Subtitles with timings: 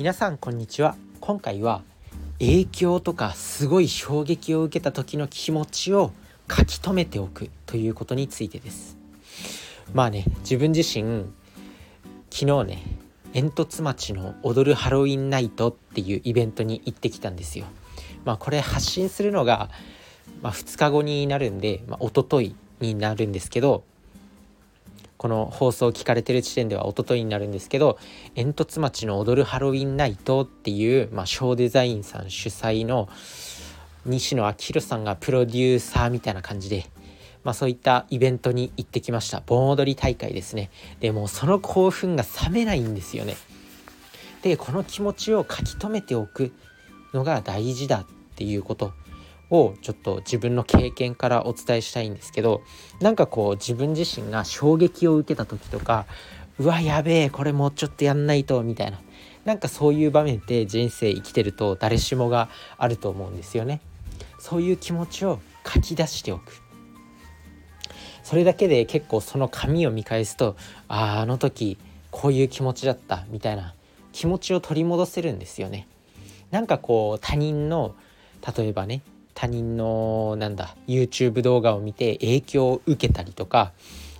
[0.00, 0.96] 皆さんこんにちは。
[1.20, 1.82] 今回は
[2.38, 6.10] 影響とかすごい衝撃を受けた時の気持ちを
[6.50, 8.96] 書き留めておくということについてです。
[9.92, 11.26] まあね自分自身
[12.30, 12.82] 昨日ね
[13.34, 17.66] 煙突町の踊るハロウィンナイトっていうイベントに行ってきたんですよ。
[18.24, 19.68] まあこれ発信するのが、
[20.40, 23.84] まあ、2日後になるんで、まあ、一昨日になるんですけど
[25.20, 27.98] この放送を聞かれてる時点では一昨日になるんですけど
[28.34, 33.06] 煙突町の踊るハロウィンナイトっていう、まあ、ショーデザインさん主催の
[34.06, 36.86] 西野昭弘さんがプロデューサーみたいな感じで、
[37.44, 39.42] まあ、そういったイベントに行ってきました。
[39.44, 40.70] 盆踊り大会ですね。
[41.00, 43.36] でもその興奮が冷めないんですよね。
[44.40, 46.50] でこの気持ちを書き留めておく
[47.12, 48.94] のが大事だっていうこと。
[49.50, 52.62] をちょっと自分の経験からお伝えしたいんですけど
[53.00, 56.06] なんかこう自分自身が衝撃を受けた時とか
[56.58, 59.00] うわやべえこれもうちょっとやんないとみたいな。
[59.44, 63.80] なんかそういう場面って人生生きてると誰しもがあると思うんですよね。
[64.38, 66.60] そういう気持ちを書き出しておく。
[68.22, 70.56] それだけで結構その紙を見返すと
[70.88, 71.78] あああの時
[72.10, 73.74] こういう気持ちだったみたいな。
[74.12, 75.86] 気持ちを取り戻せるんですよね。
[76.50, 77.94] なんかこう他人の
[78.56, 79.02] 例えばね
[79.40, 83.72] 他人のなんだ YouTube 動画を見て影響を受けたりとか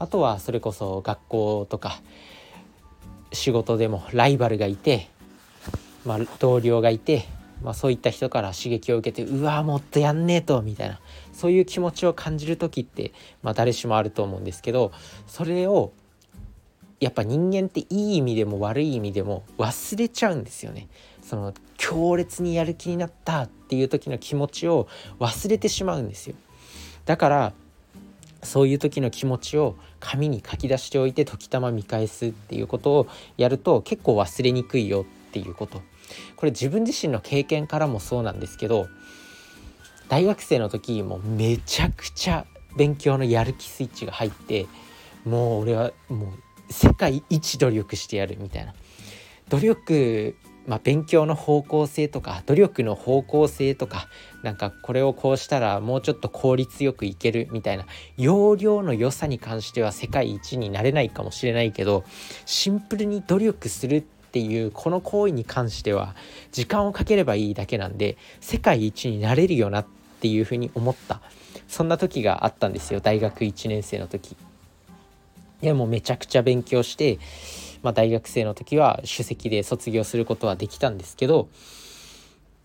[0.00, 2.00] あとはそれこそ学校とか
[3.32, 5.08] 仕事でもライバルがいて、
[6.04, 7.26] まあ、同僚がいて、
[7.62, 10.98] まあ、そういった人から刺激を受けてうわもっとやんねえとみたいな
[11.32, 13.12] そういう気持ちを感じる時って、
[13.44, 14.90] まあ、誰しもあると思うんですけど
[15.28, 15.92] それを
[16.98, 20.88] やっぱ人間っていい意味でも悪い意味でも忘れちゃうんですよね。
[21.24, 26.36] その強烈にやる気になったっていう時の気持ちを忘れてしまうんですよ。
[27.06, 27.52] だから
[28.42, 33.06] そういう時の気持ちを紙に書き出しておいて時たま見返すっていうことを
[33.38, 35.80] やると結構忘れにくいよっていうこと。
[36.36, 38.86] これ自分自身の経験からもそうなんですけど
[40.08, 42.44] 大学生の時もめちゃくちゃ
[42.76, 44.66] 勉強のやる気スイッチが入って
[45.24, 48.74] もう俺はもう世界一努力してやるみたいな。
[49.48, 50.36] 努力
[50.66, 54.08] まあ、勉強の方向性とか努力の方向性とか
[54.42, 57.86] なんかこれをこうしたらもうちょっと効率よくいけるみたいな
[58.16, 62.04] 容量の良さに関しては世界一になれないかもしれないけど
[62.46, 66.14] シンプルに努力するっていうこの行為に関しては
[66.50, 69.86] 時間をかければいいだけなんで世界一になれるよなっ
[70.20, 71.20] ていうふうに思った
[71.68, 74.36] そんな時があったんですよ大学1年生の時。
[75.60, 77.18] でもめちゃくちゃ勉強して
[77.84, 81.48] まあ、大学生の時は首席で卒業することはできたんですけど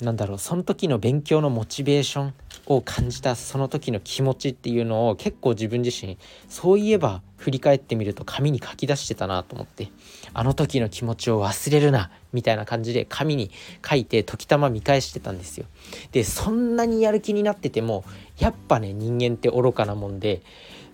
[0.00, 2.34] なんだろうその時の勉強のモチベーション
[2.66, 6.16] を感じたその時の気持ちっていうのを結構自分自身
[6.48, 9.90] そういえば振り返ってみると紙に書き出してたなと思って
[10.32, 13.50] あの時の気持ちを忘れるなみたいな感じで紙に
[13.86, 15.66] 書いて時たま見返してたんですよ。
[16.12, 18.04] でそんなにやる気になってても
[18.38, 20.42] やっぱね人間って愚かなもんで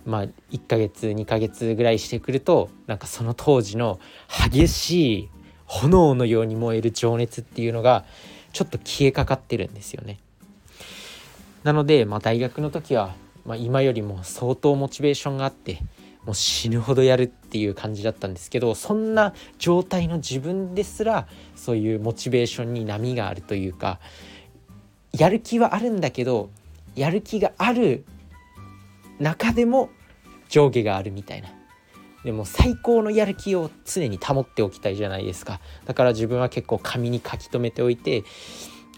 [0.07, 3.99] まあ1ヶ月2ヶ月ぐらいしてくるとなんかその当時の
[4.49, 5.29] 激しい
[5.65, 8.05] 炎のように燃える情熱っていうのが
[8.53, 10.19] ちょっと消えかかってるんですよね。
[11.63, 13.13] なので、まあ、大学の時は、
[13.45, 15.81] まあ、今よりも相当モチベーションがあって
[16.25, 23.99] もう死ぬほどやるっていう感じだったんですけどそんな状態の自分ですらそういうモチベーションに波があるというか
[25.11, 26.49] やる気はあるんだけど
[26.95, 28.05] やる気がある
[29.19, 29.89] 中でも
[30.49, 31.49] 上下があるみたいな。
[32.23, 35.59] でも最高のやる気を常に保っておきたいじゃないですか。
[35.85, 38.23] だから自分は結構紙に書き留めておいて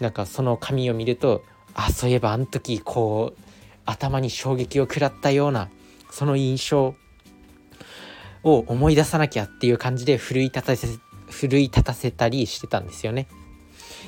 [0.00, 1.44] なんかその紙を見ると
[1.74, 3.42] あそういえばあの時こう
[3.84, 5.68] 頭に衝撃を食らったような
[6.10, 6.94] その印象
[8.42, 10.88] を思い出さなきゃっていう感じで奮い立たせ
[11.28, 13.28] 奮い立たせたりしてたんですよね。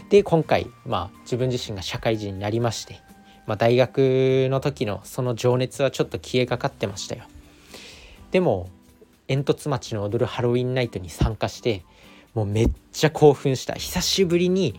[0.09, 3.00] で今回まあ自分自身が社会人になりまして
[3.47, 7.24] まあ、大学の時のその情熱はちょっと消えかかってましたよ。
[8.32, 8.69] でも
[9.28, 11.84] 煙突町の踊るハロウィンナイトに参加して
[12.34, 13.74] もうめっちゃ興奮した。
[13.74, 14.74] 久しぶりに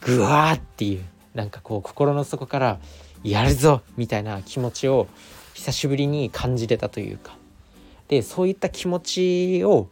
[0.00, 1.04] グワーっていう
[1.34, 2.80] なんかこう心の底から
[3.22, 5.06] やるぞみたいな気持ちを
[5.54, 7.36] 久しぶりに感じてたというか。
[8.08, 8.98] でそういった気持
[9.60, 9.88] ちを、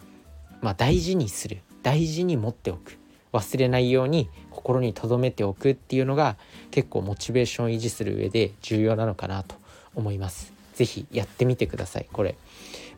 [0.61, 1.58] まあ、大事にする。
[1.84, 2.99] 大事に持っておく。
[3.32, 6.37] 忘れないように心に留めておくっていうのが
[6.72, 9.55] 結構モチベーションを維持する上で重要なのかなと
[9.94, 10.58] 思います。
[10.78, 12.37] 是非やってみてくださいこれ、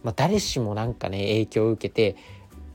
[0.03, 2.17] まあ、誰しもなんかね影響を受けて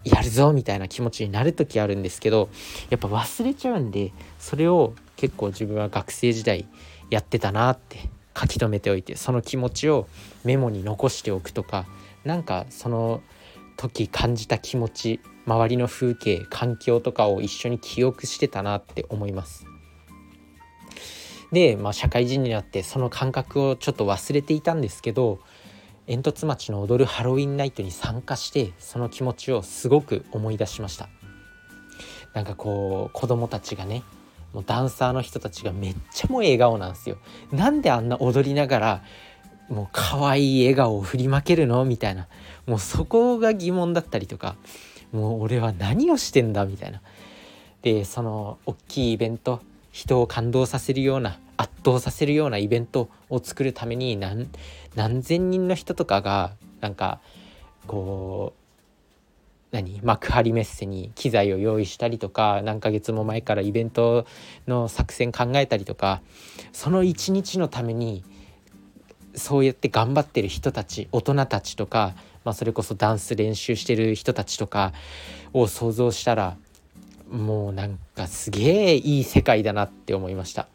[0.04, 2.50] やるぞみたいな気持ちになる時あるんですけど
[2.89, 6.68] やっぱ忘れちゃうんでそれを結構自分は学生時代
[7.10, 7.98] やってたなって
[8.38, 10.07] 書き留めておいてその気持ちを
[10.44, 11.86] メモに残しておくとか
[12.24, 13.22] なんかその
[13.77, 19.66] 時感じた気持ち周りの風景環境とかを一緒に記憶してたなって思います。
[21.51, 25.39] で、まあ、社会人になってその感覚をちょっと忘れていたんですけど
[26.07, 31.10] 煙突町の踊るハロウィンナイトに参加してその気持ちをすごく思い出しました。
[32.34, 34.04] なんかこう子供たちがね
[34.54, 37.18] もうダンサーの人たちがめっちゃもう笑顔なんですよ。
[37.52, 39.04] なんであんな踊りながら
[39.69, 41.86] もう可愛い笑顔を振りまけるの？
[41.86, 42.28] みたいな。
[42.68, 44.56] もうそこが疑問だったりとか。
[45.12, 46.66] もう俺は何をしてんだ？
[46.66, 47.01] みたいな。
[47.81, 49.62] でその大きいイベント
[49.96, 54.50] 人を感動させるような圧倒させるようなイベントを作るために何
[54.94, 56.52] 何千人の人とかが
[56.82, 57.22] なんか
[57.88, 64.28] こう何幕張メッセに機材を用意したりとか何ヶ月も前からイベント
[64.68, 66.22] の作戦考えたりとか
[66.74, 68.26] その一日のために
[69.34, 74.92] そうやって頑張ってる人たち大人たちとか、まあ、それこそダンス練習してる人たちとか
[75.54, 76.58] を想像したら
[77.30, 80.68] もうなんかすげえいい世界だなって思いました。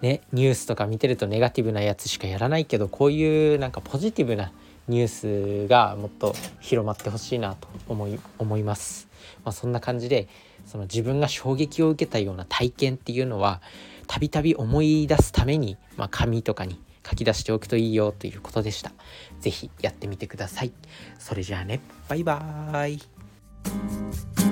[0.00, 4.52] ね、ニュースとか見てるとネガティブなやつしかやらないけどこういうなんかポジティブな
[4.86, 9.08] ニュースがもっと広まってほしいなと思い思います。
[9.44, 10.28] まあ、そんな感じで
[10.66, 13.60] その自分が衝撃を受けたような体験っていうのは
[14.06, 18.92] たびたび思い出すために、まあ、紙とかに書き出しておくといいよということでした。
[19.40, 20.72] 是非やってみてください。
[21.18, 24.47] それじゃあねバイバーイ